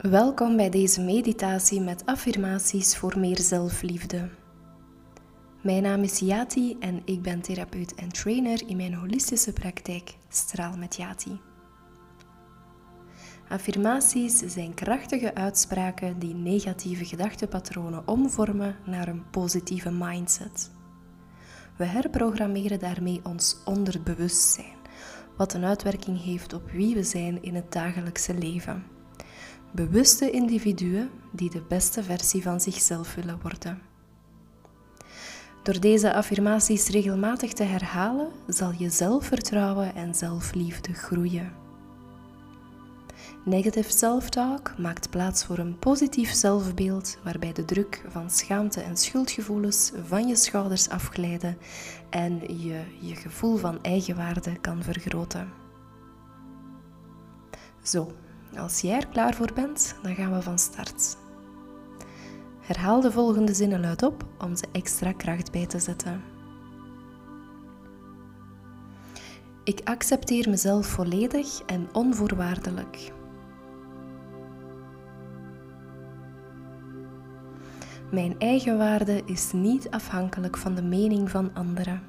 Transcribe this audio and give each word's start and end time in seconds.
Welkom 0.00 0.56
bij 0.56 0.70
deze 0.70 1.00
meditatie 1.00 1.80
met 1.80 2.06
affirmaties 2.06 2.96
voor 2.96 3.18
meer 3.18 3.38
zelfliefde. 3.38 4.28
Mijn 5.62 5.82
naam 5.82 6.02
is 6.02 6.18
Yati 6.18 6.76
en 6.78 7.02
ik 7.04 7.22
ben 7.22 7.40
therapeut 7.40 7.94
en 7.94 8.08
trainer 8.08 8.68
in 8.68 8.76
mijn 8.76 8.94
holistische 8.94 9.52
praktijk 9.52 10.14
Straal 10.28 10.76
met 10.76 10.96
Yati. 10.96 11.40
Affirmaties 13.48 14.38
zijn 14.38 14.74
krachtige 14.74 15.34
uitspraken 15.34 16.18
die 16.18 16.34
negatieve 16.34 17.04
gedachtepatronen 17.04 18.08
omvormen 18.08 18.76
naar 18.86 19.08
een 19.08 19.30
positieve 19.30 19.90
mindset. 19.90 20.70
We 21.76 21.84
herprogrammeren 21.84 22.78
daarmee 22.78 23.20
ons 23.22 23.56
onderbewustzijn, 23.64 24.76
wat 25.36 25.54
een 25.54 25.64
uitwerking 25.64 26.22
heeft 26.22 26.52
op 26.52 26.70
wie 26.70 26.94
we 26.94 27.02
zijn 27.02 27.42
in 27.42 27.54
het 27.54 27.72
dagelijkse 27.72 28.34
leven. 28.34 28.98
Bewuste 29.72 30.30
individuen 30.30 31.10
die 31.32 31.50
de 31.50 31.62
beste 31.68 32.02
versie 32.02 32.42
van 32.42 32.60
zichzelf 32.60 33.14
willen 33.14 33.38
worden. 33.42 33.82
Door 35.62 35.80
deze 35.80 36.14
affirmaties 36.14 36.88
regelmatig 36.88 37.52
te 37.52 37.62
herhalen, 37.62 38.28
zal 38.46 38.72
je 38.78 38.88
zelfvertrouwen 38.88 39.94
en 39.94 40.14
zelfliefde 40.14 40.92
groeien. 40.92 41.52
Negative 43.44 43.90
self-talk 43.90 44.78
maakt 44.78 45.10
plaats 45.10 45.44
voor 45.44 45.58
een 45.58 45.78
positief 45.78 46.32
zelfbeeld 46.32 47.18
waarbij 47.24 47.52
de 47.52 47.64
druk 47.64 48.04
van 48.08 48.30
schaamte 48.30 48.80
en 48.80 48.96
schuldgevoelens 48.96 49.92
van 50.06 50.28
je 50.28 50.36
schouders 50.36 50.88
afglijden 50.88 51.58
en 52.08 52.58
je 52.62 52.82
je 53.00 53.14
gevoel 53.14 53.56
van 53.56 53.82
eigenwaarde 53.82 54.60
kan 54.60 54.82
vergroten. 54.82 55.48
Zo, 57.82 58.12
als 58.58 58.80
jij 58.80 58.96
er 58.96 59.06
klaar 59.06 59.34
voor 59.34 59.52
bent, 59.54 59.94
dan 60.02 60.14
gaan 60.14 60.32
we 60.32 60.42
van 60.42 60.58
start. 60.58 61.16
Herhaal 62.60 63.00
de 63.00 63.12
volgende 63.12 63.54
zinnen 63.54 63.80
luid 63.80 64.02
op 64.02 64.24
om 64.38 64.56
ze 64.56 64.64
extra 64.72 65.12
kracht 65.12 65.52
bij 65.52 65.66
te 65.66 65.78
zetten. 65.78 66.22
Ik 69.64 69.80
accepteer 69.84 70.50
mezelf 70.50 70.86
volledig 70.86 71.60
en 71.62 71.88
onvoorwaardelijk. 71.92 73.12
Mijn 78.10 78.38
eigen 78.38 78.78
waarde 78.78 79.22
is 79.26 79.52
niet 79.52 79.90
afhankelijk 79.90 80.56
van 80.56 80.74
de 80.74 80.82
mening 80.82 81.30
van 81.30 81.50
anderen. 81.54 82.02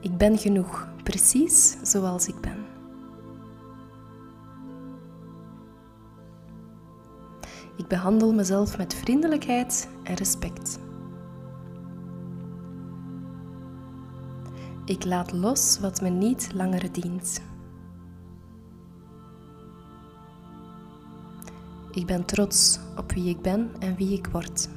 Ik 0.00 0.16
ben 0.16 0.38
genoeg, 0.38 0.88
precies 1.02 1.76
zoals 1.82 2.28
ik 2.28 2.40
ben. 2.40 2.66
Ik 7.76 7.88
behandel 7.88 8.34
mezelf 8.34 8.78
met 8.78 8.94
vriendelijkheid 8.94 9.88
en 10.02 10.14
respect. 10.14 10.78
Ik 14.84 15.04
laat 15.04 15.32
los 15.32 15.78
wat 15.80 16.00
me 16.00 16.08
niet 16.08 16.50
langer 16.54 16.92
dient. 16.92 17.42
Ik 21.90 22.06
ben 22.06 22.24
trots 22.24 22.78
op 22.96 23.12
wie 23.12 23.28
ik 23.28 23.42
ben 23.42 23.70
en 23.78 23.96
wie 23.96 24.12
ik 24.18 24.26
word. 24.26 24.68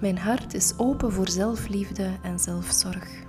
Mijn 0.00 0.18
hart 0.18 0.54
is 0.54 0.72
open 0.76 1.12
voor 1.12 1.28
zelfliefde 1.28 2.16
en 2.22 2.38
zelfzorg. 2.38 3.26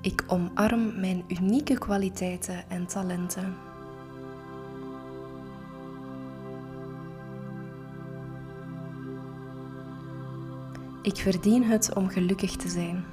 Ik 0.00 0.24
omarm 0.26 1.00
mijn 1.00 1.24
unieke 1.28 1.78
kwaliteiten 1.78 2.70
en 2.70 2.86
talenten. 2.86 3.54
Ik 11.02 11.16
verdien 11.16 11.64
het 11.64 11.94
om 11.94 12.08
gelukkig 12.08 12.56
te 12.56 12.68
zijn. 12.68 13.04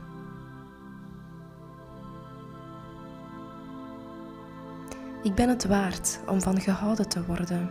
Ik 5.30 5.36
ben 5.36 5.50
het 5.50 5.66
waard 5.66 6.20
om 6.28 6.42
van 6.42 6.62
gehouden 6.62 7.10
te 7.10 7.26
worden. 7.26 7.70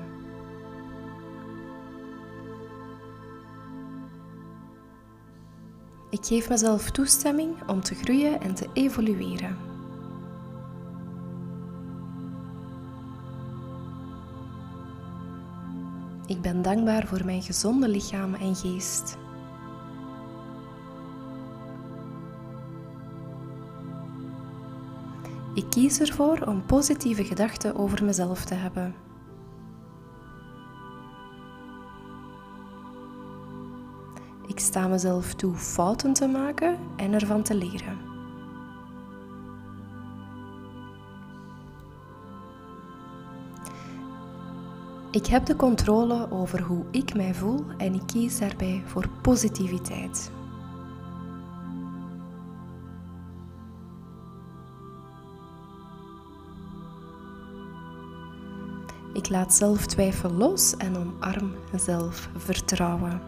Ik 6.11 6.25
geef 6.25 6.49
mezelf 6.49 6.91
toestemming 6.91 7.57
om 7.67 7.81
te 7.81 7.95
groeien 7.95 8.41
en 8.41 8.55
te 8.55 8.69
evolueren. 8.73 9.57
Ik 16.27 16.41
ben 16.41 16.63
dankbaar 16.63 17.07
voor 17.07 17.25
mijn 17.25 17.43
gezonde 17.43 17.89
lichaam 17.89 18.35
en 18.35 18.55
geest. 18.55 19.19
Ik 25.59 25.71
kies 25.71 26.01
ervoor 26.01 26.43
om 26.47 26.67
positieve 26.67 27.25
gedachten 27.25 27.77
over 27.77 28.05
mezelf 28.05 28.45
te 28.45 28.55
hebben. 28.55 28.95
Ik 34.47 34.59
sta 34.59 34.89
mezelf 34.89 35.35
toe 35.35 35.55
fouten 35.55 36.13
te 36.13 36.27
maken 36.27 36.79
en 36.97 37.13
ervan 37.13 37.43
te 37.43 37.55
leren. 37.55 37.99
Ik 45.11 45.27
heb 45.27 45.47
de 45.47 45.57
controle 45.57 46.31
over 46.31 46.63
hoe 46.63 46.85
ik 46.91 47.15
mij 47.15 47.35
voel 47.35 47.65
en 47.77 47.95
ik 47.95 48.07
kies 48.07 48.39
daarbij 48.39 48.83
voor 48.87 49.09
positiviteit. 49.23 50.31
Ik 59.29 59.35
laat 59.35 59.55
zelftwijfel 59.55 60.31
los 60.31 60.77
en 60.77 60.97
omarm 60.97 61.55
zelfvertrouwen. 61.75 63.21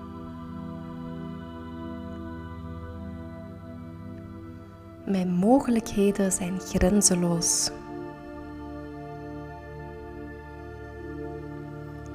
Mijn 5.07 5.31
mogelijkheden 5.31 6.33
zijn 6.33 6.61
grenzeloos. 6.61 7.71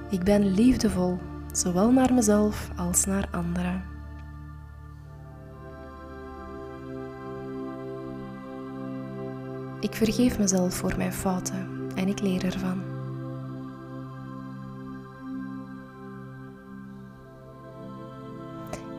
Ik 0.09 0.23
ben 0.23 0.51
liefdevol, 0.51 1.17
zowel 1.51 1.91
naar 1.91 2.13
mezelf 2.13 2.69
als 2.75 3.05
naar 3.05 3.27
anderen. 3.31 3.83
Ik 9.79 9.95
vergeef 9.95 10.39
mezelf 10.39 10.73
voor 10.73 10.93
mijn 10.97 11.13
fouten 11.13 11.89
en 11.95 12.07
ik 12.07 12.19
leer 12.19 12.45
ervan. 12.45 12.94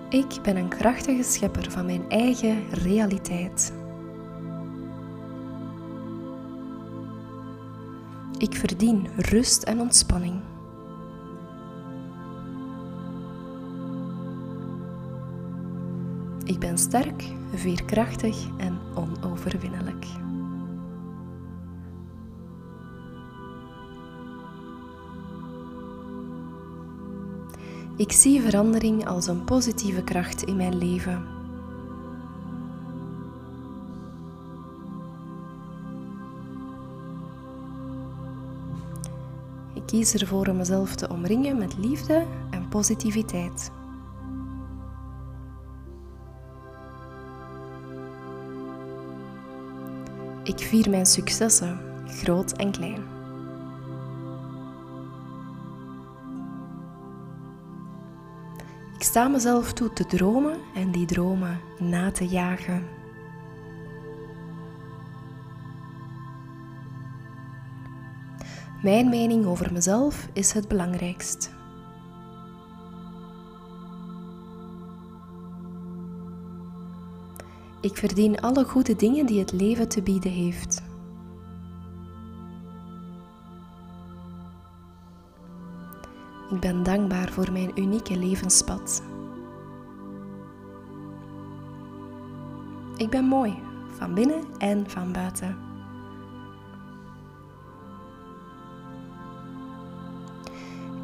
Ik 0.08 0.38
ben 0.42 0.56
een 0.56 0.68
krachtige 0.68 1.22
schepper 1.22 1.70
van 1.70 1.86
mijn 1.86 2.10
eigen 2.10 2.68
realiteit. 2.70 3.72
Ik 8.38 8.54
verdien 8.54 9.08
rust 9.16 9.62
en 9.62 9.80
ontspanning. 9.80 10.40
Ik 16.44 16.59
ben 16.59 16.78
sterk, 16.78 17.24
veerkrachtig 17.54 18.47
en 18.56 18.78
onoverwinnelijk. 18.94 20.06
Ik 27.97 28.13
zie 28.13 28.43
verandering 28.43 29.07
als 29.07 29.27
een 29.27 29.45
positieve 29.45 30.03
kracht 30.03 30.43
in 30.43 30.57
mijn 30.57 30.78
leven. 30.78 31.27
Ik 39.75 39.83
kies 39.87 40.15
ervoor 40.15 40.47
om 40.47 40.57
mezelf 40.57 40.95
te 40.95 41.09
omringen 41.09 41.59
met 41.59 41.78
liefde 41.78 42.27
en 42.51 42.69
positiviteit. 42.69 43.71
Ik 50.43 50.59
vier 50.59 50.91
mijn 50.91 51.07
successen, 51.07 51.78
groot 52.07 52.53
en 52.53 52.71
klein. 52.71 53.16
Ik 58.97 59.03
sta 59.03 59.28
mezelf 59.28 59.72
toe 59.72 59.93
te 59.93 60.07
dromen 60.07 60.59
en 60.75 60.91
die 60.91 61.07
dromen 61.07 61.60
na 61.78 62.10
te 62.10 62.27
jagen. 62.27 62.89
Mijn 68.83 69.09
mening 69.09 69.47
over 69.47 69.72
mezelf 69.72 70.28
is 70.33 70.53
het 70.53 70.69
belangrijkst. 70.69 71.51
Ik 77.81 77.97
verdien 77.97 78.41
alle 78.41 78.65
goede 78.65 78.97
dingen 78.97 79.27
die 79.27 79.39
het 79.39 79.53
leven 79.53 79.89
te 79.89 80.03
bieden 80.03 80.33
heeft. 80.33 80.85
Ik 86.51 86.60
ben 86.60 86.83
dankbaar 86.83 87.28
voor 87.28 87.53
mijn 87.53 87.71
unieke 87.75 88.19
levenspad. 88.19 89.03
Ik 92.97 93.10
ben 93.10 93.25
mooi, 93.25 93.59
van 93.97 94.15
binnen 94.15 94.45
en 94.59 94.91
van 94.91 95.13
buiten. 95.13 95.57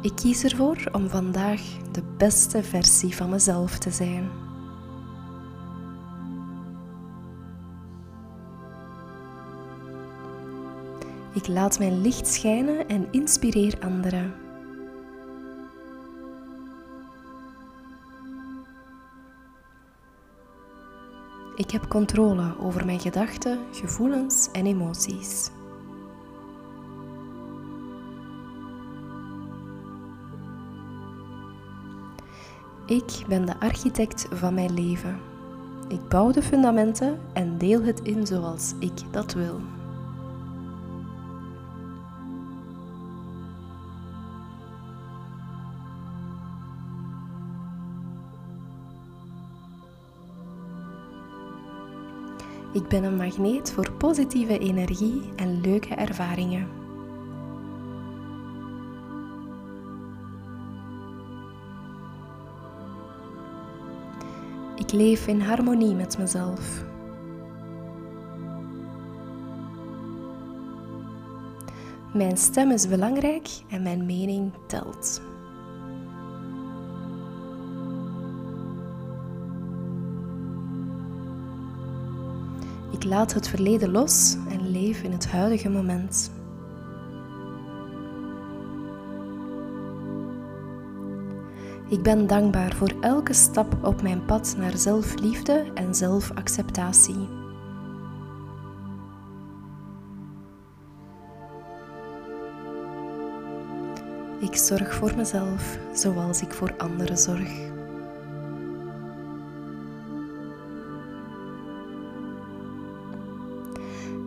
Ik 0.01 0.15
kies 0.15 0.43
ervoor 0.43 0.77
om 0.91 1.09
vandaag 1.09 1.61
de 1.91 2.03
beste 2.17 2.63
versie 2.63 3.15
van 3.15 3.29
mezelf 3.29 3.77
te 3.77 3.91
zijn. 3.91 4.29
Ik 11.33 11.47
laat 11.47 11.79
mijn 11.79 12.01
licht 12.01 12.27
schijnen 12.27 12.87
en 12.87 13.07
inspireer 13.11 13.77
anderen. 13.79 14.42
Ik 21.55 21.71
heb 21.71 21.87
controle 21.87 22.55
over 22.59 22.85
mijn 22.85 22.99
gedachten, 22.99 23.59
gevoelens 23.71 24.49
en 24.51 24.65
emoties. 24.65 25.49
Ik 32.85 33.25
ben 33.27 33.45
de 33.45 33.59
architect 33.59 34.27
van 34.31 34.53
mijn 34.53 34.73
leven. 34.73 35.19
Ik 35.87 36.07
bouw 36.09 36.31
de 36.31 36.41
fundamenten 36.41 37.19
en 37.33 37.57
deel 37.57 37.81
het 37.81 37.99
in 37.99 38.27
zoals 38.27 38.73
ik 38.79 39.11
dat 39.11 39.33
wil. 39.33 39.59
Ik 52.73 52.87
ben 52.87 53.03
een 53.03 53.15
magneet 53.15 53.71
voor 53.71 53.91
positieve 53.91 54.59
energie 54.59 55.21
en 55.35 55.61
leuke 55.61 55.95
ervaringen. 55.95 56.67
Ik 64.75 64.91
leef 64.91 65.27
in 65.27 65.39
harmonie 65.41 65.95
met 65.95 66.17
mezelf. 66.17 66.83
Mijn 72.13 72.37
stem 72.37 72.71
is 72.71 72.87
belangrijk 72.87 73.49
en 73.69 73.83
mijn 73.83 74.05
mening 74.05 74.51
telt. 74.67 75.32
Ik 83.03 83.09
laat 83.09 83.33
het 83.33 83.47
verleden 83.47 83.91
los 83.91 84.37
en 84.49 84.71
leef 84.71 85.01
in 85.01 85.11
het 85.11 85.27
huidige 85.27 85.69
moment. 85.69 86.31
Ik 91.89 92.03
ben 92.03 92.27
dankbaar 92.27 92.73
voor 92.75 92.93
elke 93.01 93.33
stap 93.33 93.85
op 93.85 94.01
mijn 94.01 94.25
pad 94.25 94.55
naar 94.57 94.77
zelfliefde 94.77 95.71
en 95.73 95.95
zelfacceptatie. 95.95 97.27
Ik 104.39 104.55
zorg 104.55 104.93
voor 104.93 105.15
mezelf 105.15 105.77
zoals 105.93 106.41
ik 106.41 106.53
voor 106.53 106.73
anderen 106.77 107.17
zorg. 107.17 107.72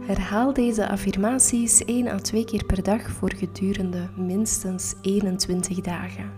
Herhaal 0.07 0.53
deze 0.53 0.89
affirmaties 0.89 1.85
1 1.85 2.09
à 2.09 2.19
2 2.19 2.45
keer 2.45 2.65
per 2.65 2.83
dag 2.83 3.11
voor 3.11 3.33
gedurende 3.37 4.09
minstens 4.17 4.95
21 5.03 5.81
dagen. 5.81 6.31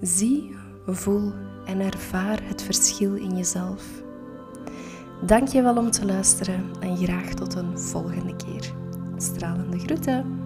Zie, 0.00 0.56
voel 0.86 1.32
en 1.64 1.80
ervaar 1.80 2.40
het 2.42 2.62
verschil 2.62 3.14
in 3.14 3.36
jezelf. 3.36 3.84
Dank 5.26 5.48
je 5.48 5.62
wel 5.62 5.76
om 5.76 5.90
te 5.90 6.04
luisteren 6.04 6.64
en 6.80 6.96
graag 6.96 7.34
tot 7.34 7.54
een 7.54 7.78
volgende 7.78 8.36
keer. 8.36 8.72
Stralende 9.16 9.78
groeten! 9.78 10.43